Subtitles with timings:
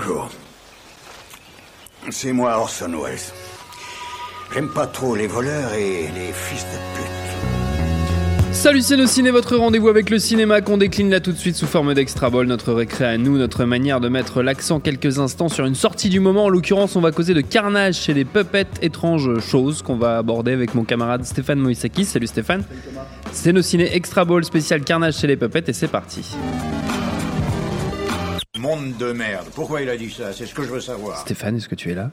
[0.00, 0.30] Bonjour.
[2.08, 3.18] C'est moi Orson Welles.
[4.54, 8.54] J'aime pas trop les voleurs et les fils de pute.
[8.54, 11.66] Salut c'est ciné, votre rendez-vous avec le cinéma qu'on décline là tout de suite sous
[11.66, 15.66] forme d'extra ball, notre récré à nous, notre manière de mettre l'accent quelques instants sur
[15.66, 16.46] une sortie du moment.
[16.46, 20.52] En l'occurrence, on va causer de carnage chez les puppets, étranges choses qu'on va aborder
[20.52, 22.06] avec mon camarade Stéphane Moïsaki.
[22.06, 22.64] Salut Stéphane.
[23.32, 26.34] C'est nos ciné extra ball spécial carnage chez les puppets et c'est parti.
[28.60, 29.46] Monde de merde.
[29.54, 30.34] Pourquoi il a dit ça?
[30.34, 31.16] C'est ce que je veux savoir.
[31.20, 32.10] Stéphane, est-ce que tu es là?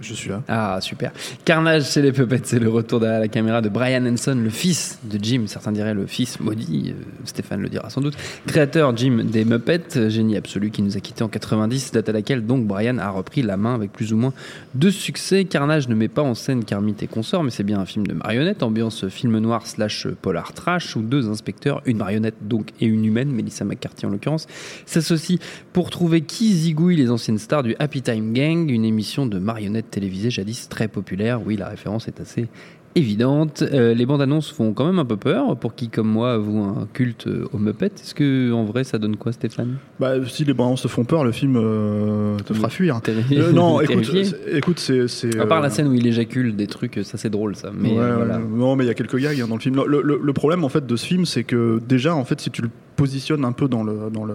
[0.00, 0.42] Je suis là.
[0.46, 1.12] Ah, super.
[1.44, 5.00] Carnage chez les Puppets, c'est le retour derrière la caméra de Brian Henson, le fils
[5.02, 5.44] de Jim.
[5.46, 8.14] Certains diraient le fils maudit, euh, Stéphane le dira sans doute.
[8.46, 12.46] Créateur Jim des Muppets, génie absolu qui nous a quittés en 90, date à laquelle
[12.46, 14.32] donc Brian a repris la main avec plus ou moins
[14.74, 15.44] de succès.
[15.44, 18.14] Carnage ne met pas en scène Kermit et consorts, mais c'est bien un film de
[18.14, 23.04] marionnette, ambiance film noir slash polar trash, où deux inspecteurs, une marionnette donc et une
[23.04, 24.46] humaine, Melissa McCarthy en l'occurrence,
[24.86, 25.38] s'associent
[25.72, 29.87] pour trouver qui zigouille les anciennes stars du Happy Time Gang, une émission de marionnettes
[29.90, 31.40] télévisée jadis très populaire.
[31.46, 32.48] Oui, la référence est assez
[32.94, 33.62] évidente.
[33.62, 36.58] Euh, les bandes annonces font quand même un peu peur pour qui, comme moi, avoue
[36.64, 37.86] un culte euh, aux Muppets.
[37.94, 39.76] Est-ce que en vrai, ça donne quoi, Stéphane?
[40.00, 42.98] Bah, si les bandes annonces te font peur, le film euh, te fera fuir.
[43.08, 44.10] Euh, non, écoute,
[44.50, 45.38] écoute, c'est.
[45.38, 47.70] À part la scène où il éjacule des trucs, ça c'est drôle ça.
[47.78, 48.38] Mais ouais, ouais, voilà.
[48.38, 49.76] Non, mais il y a quelques gags hein, dans le film.
[49.86, 52.50] Le, le- le problème en fait de ce film, c'est que déjà en fait, si
[52.50, 54.34] tu le positionnes un peu dans le dans le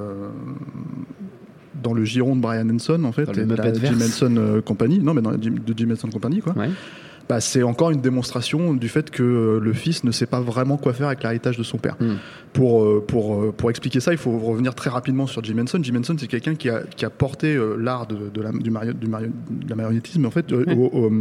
[1.83, 3.97] dans le giron de Brian Henson en fait, et de la Jim.
[4.01, 6.53] Henson euh, Company, non mais dans la Jim- de Jim Henson Company quoi.
[6.57, 6.69] Ouais.
[7.29, 10.75] Bah, c'est encore une démonstration du fait que euh, le fils ne sait pas vraiment
[10.75, 11.95] quoi faire avec l'héritage de son père.
[12.01, 12.15] Hmm.
[12.51, 15.79] Pour, euh, pour, pour expliquer ça, il faut revenir très rapidement sur Jim Henson.
[15.81, 18.91] Jim Henson, c'est quelqu'un qui a, qui a porté l'art de, de la, du, mario-
[18.91, 20.75] du mario- de la marionnettisme, en fait, Ouais.
[20.75, 21.11] au- au,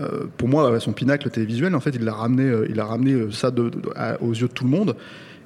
[0.00, 3.50] euh, pour moi, son pinacle télévisuel, en fait, il l'a ramené, il a ramené ça
[3.50, 4.96] de- de- à- aux yeux de tout le monde.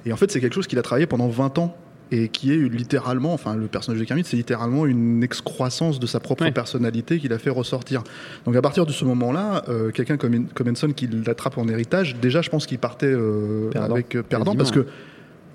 [0.05, 1.77] Et en fait, c'est quelque chose qu'il a travaillé pendant 20 ans
[2.11, 6.19] et qui est littéralement, enfin, le personnage de Kermit, c'est littéralement une excroissance de sa
[6.19, 6.51] propre Ouais.
[6.51, 8.03] personnalité qu'il a fait ressortir.
[8.45, 12.15] Donc à partir de ce moment-là, euh, quelqu'un comme, comme Henson qui l'attrape en héritage,
[12.15, 13.93] déjà, je pense qu'il partait euh, Perdant.
[13.93, 14.87] avec euh, perdant parce que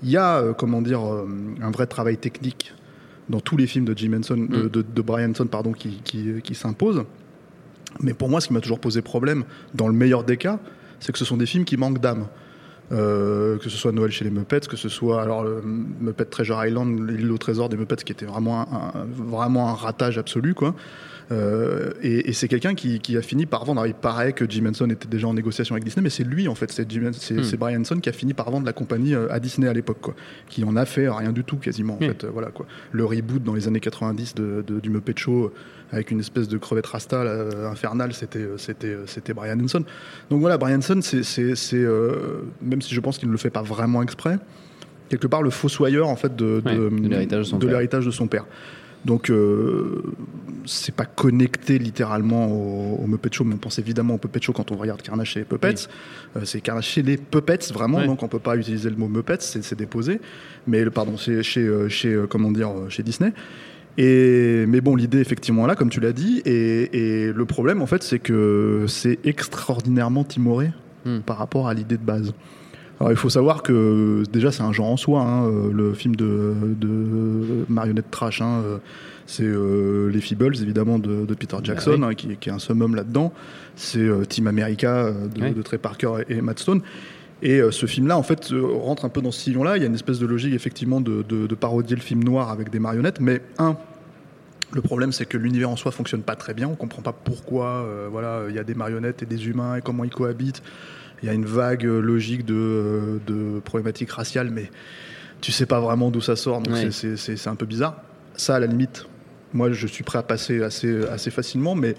[0.03, 1.27] il y a, euh, comment dire, euh,
[1.61, 2.73] un vrai travail technique
[3.27, 4.69] dans tous les films de Jim Henson, de, Mm.
[4.69, 7.03] de- de Brian Henson, pardon, qui, qui, qui s'impose.
[8.01, 9.43] Mais pour moi, ce qui m'a toujours posé problème,
[9.73, 10.59] dans le meilleur des cas,
[10.99, 12.27] c'est que ce sont des films qui manquent d'âme.
[12.91, 16.63] Euh, que ce soit Noël chez les Muppets, que ce soit alors le Muppet Treasure
[16.63, 20.53] Island, l'île au trésor des Muppets, qui était vraiment un, un- vraiment un ratage absolu,
[20.53, 20.75] quoi.
[21.31, 23.81] Euh, et et c'est quelqu'un qui, qui a fini par vendre.
[23.81, 26.47] Alors, il paraît que Jim Henson était déjà en négociation avec Disney, mais c'est lui
[26.47, 27.57] en fait, c'est Hmm.
[27.57, 30.15] Brian Henson qui a fini par vendre la compagnie euh, à Disney à l'époque, quoi.
[30.49, 32.07] Qui en a fait rien du tout quasiment, en Hmm.
[32.09, 32.23] fait.
[32.25, 32.65] euh, voilà quoi.
[32.91, 35.51] Le reboot dans les années 90 de, de- du Muppet Show
[35.91, 39.83] avec une espèce de crevette rasta là, infernale, c'était c'était c'était Brian Henson.
[40.29, 41.23] Donc voilà, Brian Henson, c'est
[41.73, 44.37] euh, même si je pense qu'il ne le fait pas vraiment exprès,
[45.09, 47.07] quelque part le fossoyeur en fait de, Ouais, de
[47.67, 48.45] l'héritage de son père.
[49.05, 50.01] Donc, euh,
[50.65, 54.51] c'est pas connecté littéralement au, au Muppet Show, mais on pense évidemment au Muppet Show
[54.51, 55.87] quand on regarde Carnage chez les Puppets.
[56.35, 59.37] Euh, c'est Carnage chez les Puppets, vraiment, donc on peut pas utiliser le mot Muppets,
[59.39, 60.19] c'est c'est déposé.
[60.67, 63.31] Mais, pardon, c'est chez, euh, chez, comment dire, chez Disney.
[63.97, 67.81] Et, mais bon, l'idée effectivement est là, comme tu l'as dit, et, et le problème
[67.81, 70.71] en fait, c'est que c'est extraordinairement timoré
[71.05, 71.19] Hmm.
[71.19, 72.33] par rapport à l'idée de base.
[72.99, 76.15] Alors il faut savoir que déjà c'est un genre en soi, hein, euh, le film
[76.15, 78.77] de, de marionnette trash, hein, euh,
[79.25, 82.05] c'est euh, les Feebles évidemment de, de Peter Jackson, oui.
[82.05, 83.33] hein, qui, qui est un summum là-dedans.
[83.75, 86.81] C'est euh, Team America de, Trey Parker et, et Matt Stone.
[87.41, 89.75] Et euh, ce film-là, en fait, rentre un peu dans ce sillon-là.
[89.75, 92.49] Il y a une espèce de logique, effectivement, de, de- de parodier le film noir
[92.49, 93.19] avec des marionnettes.
[93.19, 93.75] Mais un,
[94.71, 96.69] le problème, c'est que l'univers en soi fonctionne pas très bien.
[96.69, 97.65] On comprend pas pourquoi.
[97.85, 100.63] euh, voilà, il y a des marionnettes et des humains et comment ils cohabitent.
[101.23, 104.69] Il y a une vague logique de, de problématiques raciales, mais
[105.41, 106.61] tu sais pas vraiment d'où ça sort.
[106.61, 108.01] Donc c'est- un peu bizarre.
[108.35, 109.05] Ça, à la limite,
[109.53, 111.95] moi, je suis prêt à passer assez, assez facilement, mais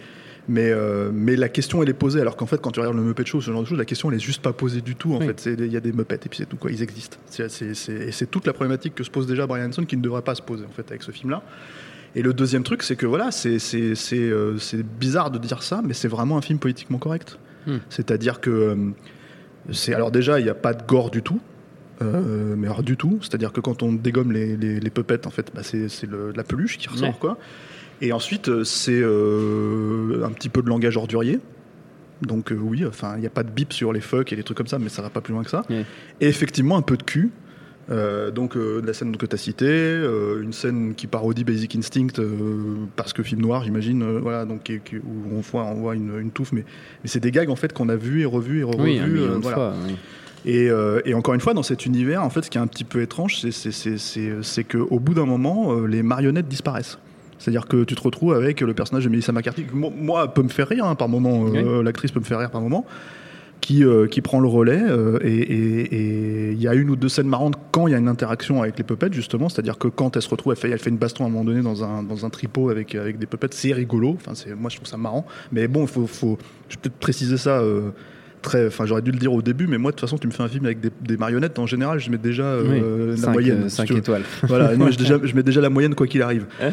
[0.48, 3.02] mais, euh, mais la question elle est posée alors qu'en fait quand tu regardes le
[3.02, 5.12] Muppet Show ce genre de choses la question elle est juste pas posée du tout
[5.12, 5.26] en Oui.
[5.26, 8.30] fait il y a des Muppets et puis c'est tout quoi ils existent et c'est
[8.30, 10.64] toute la problématique que se pose déjà Brian Hanson qui ne devrait pas se poser
[10.64, 11.42] en fait avec ce film là
[12.14, 13.56] et le deuxième truc c'est que voilà c'est,
[14.12, 17.78] euh, c'est bizarre de dire ça mais c'est vraiment un film politiquement correct Hmm.
[17.88, 18.76] c'est à dire que euh,
[19.72, 21.40] C'est alors déjà, il n'y a pas de gore du tout.
[22.02, 25.30] Euh, mais alors du tout, c'est-à-dire que quand on dégomme les, les, les puppets, en
[25.30, 25.88] fait, bah, c'est
[26.36, 27.14] la peluche qui ressort, Ouais.
[27.18, 27.38] quoi.
[28.02, 31.40] Et ensuite, euh, c'est euh, un petit peu de langage ordurier.
[32.22, 34.42] Donc euh, oui, enfin, il n'y a pas de bip sur les fuck et les
[34.42, 35.64] trucs comme ça, mais ça va pas plus loin que ça.
[35.70, 35.84] Ouais.
[36.20, 37.30] Et effectivement, un peu de cul.
[37.88, 41.44] Euh, donc euh, de la scène que tu as citée, euh, une scène qui parodie
[41.44, 42.20] Basic Instinct
[42.96, 46.18] parce que film noir, j'imagine, voilà, donc qui- qui- où on voit, on voit une,
[46.20, 46.64] une touffe, mais,
[47.04, 48.82] mais c'est des gags en fait qu'on a vu et revu et revu.
[48.82, 48.98] Oui,
[49.42, 49.56] voilà.
[49.56, 49.74] fois.
[50.44, 50.68] Et,
[51.04, 53.02] et encore une fois, dans cet univers, en fait, ce qui est un petit peu
[53.02, 53.50] étrange, c'est-
[54.64, 56.98] qu'au bout d'un moment, les marionnettes disparaissent.
[57.38, 60.42] C'est-à-dire que tu te retrouves avec le personnage de Melissa McCarthy, qui, mo- moi, peut
[60.42, 61.44] me faire rire hein, par moment,
[61.82, 62.84] l'actrice peut me faire rire par moment,
[63.66, 64.80] qui, euh, qui prend le relais.
[64.80, 68.06] euh, et- il y a une ou deux scènes marrantes quand il y a une
[68.08, 69.48] interaction avec les puppets, justement.
[69.48, 71.44] C'est-à-dire que quand elle se retrouve, elle fait, elle fait une baston à un moment
[71.44, 74.16] donné dans un, dans un tripot avec, avec des puppets, c'est rigolo.
[74.24, 75.26] Enfin, moi, je trouve ça marrant.
[75.50, 77.58] Mais bon, faut, faut, je vais peut-être préciser ça.
[77.58, 77.90] euh,
[78.42, 80.32] très, enfin, j'aurais dû le dire au début, mais moi, de toute façon, tu me
[80.32, 83.32] fais un film avec des, des marionnettes, en général, je mets déjà euh, la Cinq,
[83.32, 83.62] moyenne.
[83.64, 84.22] euh, si étoiles.
[84.44, 86.46] Voilà, je, déjà- je mets déjà la moyenne quoi qu'il arrive.
[86.62, 86.70] Hein?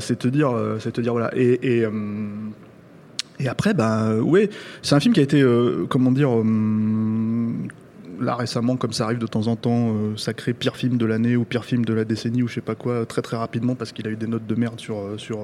[0.00, 0.50] C'est te dire,
[0.80, 1.30] c'est te dire voilà.
[1.36, 1.86] Et, et,
[3.40, 4.50] et après, ben euh, ouais,
[4.82, 6.44] c'est un film qui a été, euh, comment dire, euh,
[8.20, 11.36] là récemment, comme ça arrive de temps en temps, euh, sacré pire film de l'année
[11.36, 13.92] ou pire film de la décennie ou je sais pas quoi, très très rapidement parce
[13.92, 15.38] qu'il a eu des notes de merde sur sur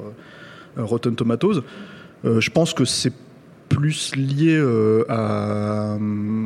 [0.76, 1.62] Rotten Tomatoes.
[2.24, 3.12] Je pense que c'est
[3.68, 4.58] plus lié
[5.08, 5.94] à,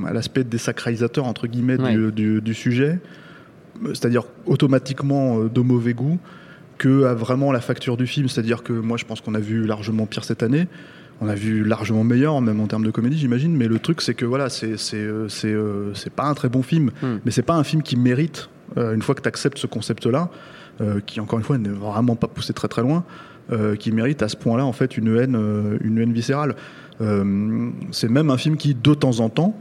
[0.06, 2.12] à l'aspect désacralisateur entre guillemets du, Ouais.
[2.12, 2.99] du- du sujet,
[3.87, 6.19] c'est-à-dire automatiquement de mauvais goût,
[6.79, 8.29] que à vraiment la facture du film.
[8.29, 10.67] C'est-à-dire que moi, je pense qu'on a vu largement pire cette année.
[11.20, 13.56] On a vu largement meilleur, même en termes de comédie, j'imagine.
[13.56, 16.49] Mais le truc, c'est que voilà, c'est c'est euh, c'est euh, c'est pas un très
[16.49, 17.17] bon film, Hmm.
[17.25, 18.49] mais c'est pas un film qui mérite.
[18.76, 20.31] euh, une fois que tu acceptes ce concept-là,
[21.06, 23.03] qui encore une fois n'est vraiment pas poussé très très loin,
[23.50, 26.55] euh, qui mérite à ce point-là en fait une haine, euh, une haine viscérale.
[27.00, 29.56] Euh, c'est même un film qui, de temps en temps,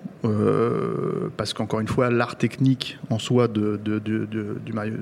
[1.37, 4.95] parce qu'encore une fois, l'art technique en soi de, de, de- de- du mario-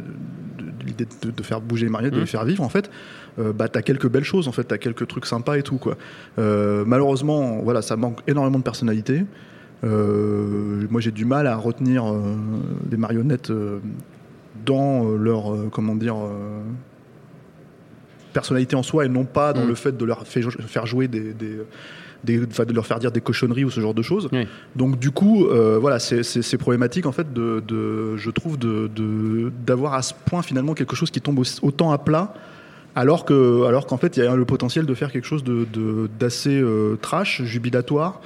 [0.86, 1.06] l'idée
[1.36, 2.26] de, faire bouger les marionnettes, de Mhm.
[2.26, 2.92] les faire vivre, en fait,
[3.38, 5.96] bah, t'as quelques belles choses, en fait, t'as quelques trucs sympas et tout, quoi.
[6.38, 9.26] Malheureusement, voilà, ça manque énormément de personnalité.
[9.81, 12.04] Moi, j'ai du mal à retenir
[12.86, 13.52] des marionnettes
[14.66, 16.18] dans leur, comment dire,
[18.40, 19.70] personnalité en soi et non pas dans Mhm.
[19.70, 21.54] le fait de leur faire jouer des, des,
[22.28, 24.28] des- enfin, de leur faire dire des cochonneries ou ce genre de choses.
[24.34, 24.46] Oui.
[24.76, 29.52] Donc du coup, euh, voilà, c'est- problématique en fait de, de- je trouve, de- de-
[29.68, 32.34] d'avoir à ce point finalement quelque chose qui tombe autant à plat,
[32.96, 35.44] alors que, alors qu'en fait il y a le potentiel de faire quelque chose
[36.20, 38.22] d'assez euh, trash, jubilatoire,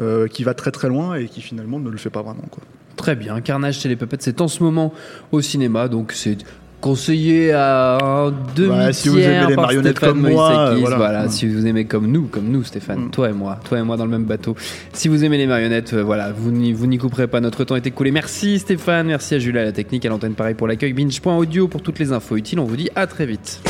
[0.00, 2.62] euh, qui va très très loin et qui finalement ne le fait pas vraiment quoi.
[2.96, 3.40] Très bien.
[3.42, 4.92] Carnage chez les Puppets, c'est en ce moment
[5.32, 6.38] au cinéma, donc c'est
[6.86, 10.96] conseillé à un demi Ouais, si vous aimez les marionnettes Stéphane comme moi, euh, voilà.
[10.96, 11.28] voilà, Ouais.
[11.30, 13.10] si vous aimez comme nous, comme nous, Stéphane, Mm.
[13.10, 14.54] toi et moi, toi et moi dans le même bateau.
[14.92, 17.40] Si vous aimez les marionnettes, euh, voilà, vous n'y vous n'y couperez pas.
[17.40, 18.12] Notre temps est écoulé.
[18.12, 20.92] Merci Stéphane, merci à Julia à la technique, à l'antenne pareil pour l'accueil.
[20.92, 22.60] Binge.audio pour toutes les infos utiles.
[22.60, 23.60] On vous dit à très vite.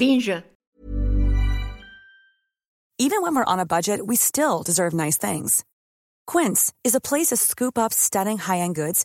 [0.00, 0.32] Binge.
[2.98, 5.62] Even when we're on a budget, we still deserve nice things.
[6.26, 9.04] Quince is a place to scoop up stunning high-end goods